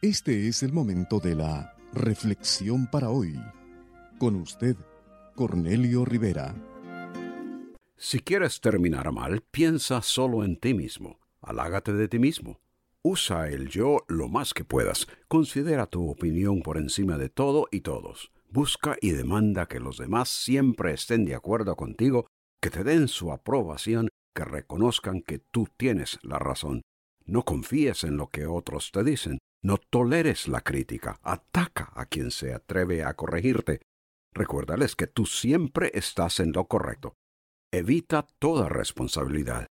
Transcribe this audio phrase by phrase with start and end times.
[0.00, 3.34] Este es el momento de la reflexión para hoy.
[4.20, 4.76] Con usted,
[5.34, 6.54] Cornelio Rivera.
[7.96, 11.18] Si quieres terminar mal, piensa solo en ti mismo.
[11.40, 12.60] Alágate de ti mismo.
[13.02, 15.08] Usa el yo lo más que puedas.
[15.26, 18.30] Considera tu opinión por encima de todo y todos.
[18.50, 22.28] Busca y demanda que los demás siempre estén de acuerdo contigo,
[22.62, 26.82] que te den su aprobación, que reconozcan que tú tienes la razón.
[27.26, 29.38] No confíes en lo que otros te dicen.
[29.62, 31.18] No toleres la crítica.
[31.22, 33.80] Ataca a quien se atreve a corregirte.
[34.32, 37.14] Recuérdales que tú siempre estás en lo correcto.
[37.72, 39.66] Evita toda responsabilidad.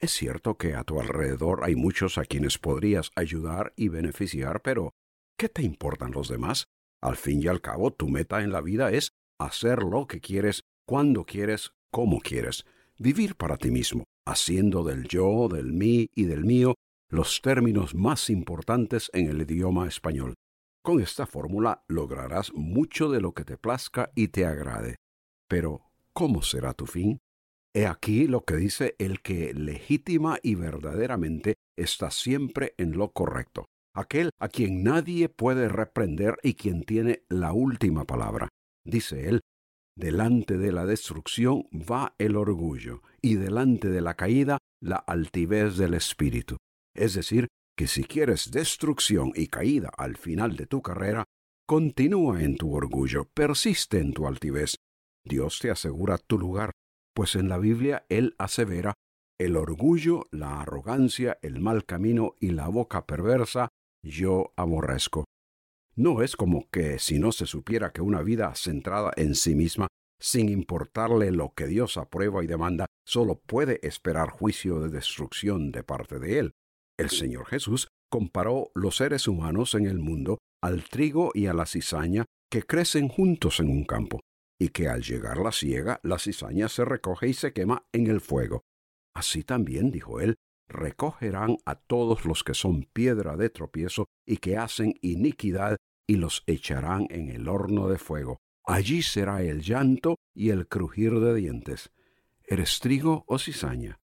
[0.00, 4.94] Es cierto que a tu alrededor hay muchos a quienes podrías ayudar y beneficiar, pero
[5.38, 6.64] ¿qué te importan los demás?
[7.02, 10.62] Al fin y al cabo, tu meta en la vida es hacer lo que quieres,
[10.86, 12.64] cuando quieres, como quieres,
[12.98, 16.74] vivir para ti mismo, haciendo del yo, del mí y del mío
[17.10, 20.34] los términos más importantes en el idioma español.
[20.82, 24.96] Con esta fórmula lograrás mucho de lo que te plazca y te agrade.
[25.48, 27.18] Pero, ¿cómo será tu fin?
[27.74, 33.66] He aquí lo que dice el que legítima y verdaderamente está siempre en lo correcto,
[33.94, 38.48] aquel a quien nadie puede reprender y quien tiene la última palabra.
[38.84, 39.40] Dice él,
[39.96, 45.94] delante de la destrucción va el orgullo, y delante de la caída la altivez del
[45.94, 46.56] espíritu.
[46.94, 51.24] Es decir, que si quieres destrucción y caída al final de tu carrera,
[51.66, 54.74] continúa en tu orgullo, persiste en tu altivez.
[55.24, 56.72] Dios te asegura tu lugar,
[57.14, 58.94] pues en la Biblia Él asevera,
[59.38, 63.68] el orgullo, la arrogancia, el mal camino y la boca perversa,
[64.02, 65.24] yo aborrezco.
[65.96, 69.88] No es como que si no se supiera que una vida centrada en sí misma,
[70.20, 75.82] sin importarle lo que Dios aprueba y demanda, solo puede esperar juicio de destrucción de
[75.82, 76.52] parte de Él.
[77.00, 81.64] El Señor Jesús comparó los seres humanos en el mundo al trigo y a la
[81.64, 84.20] cizaña que crecen juntos en un campo,
[84.60, 88.20] y que al llegar la siega la cizaña se recoge y se quema en el
[88.20, 88.60] fuego.
[89.14, 90.34] Así también, dijo él,
[90.68, 96.42] recogerán a todos los que son piedra de tropiezo y que hacen iniquidad y los
[96.46, 98.36] echarán en el horno de fuego.
[98.66, 101.92] Allí será el llanto y el crujir de dientes.
[102.44, 103.98] ¿Eres trigo o cizaña?